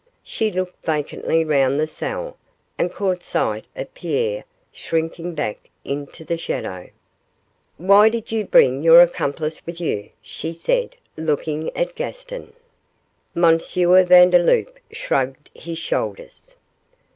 She 0.23 0.51
looked 0.51 0.83
vacantly 0.83 1.45
round 1.45 1.79
the 1.79 1.85
cell, 1.85 2.35
and 2.75 2.91
caught 2.91 3.21
sight 3.21 3.65
of 3.75 3.93
Pierre 3.93 4.45
shrinking 4.71 5.35
back 5.35 5.69
into 5.85 6.25
the 6.25 6.37
shadow. 6.37 6.89
'Why 7.77 8.09
did 8.09 8.31
you 8.31 8.43
bring 8.45 8.81
your 8.81 9.03
accomplice 9.03 9.63
with 9.63 9.79
you?' 9.79 10.09
she 10.23 10.53
said, 10.53 10.95
looking 11.17 11.69
at 11.77 11.93
Gaston. 11.93 12.53
M. 13.35 13.59
Vandeloup 13.59 14.79
shrugged 14.91 15.51
his 15.53 15.77
shoulders. 15.77 16.55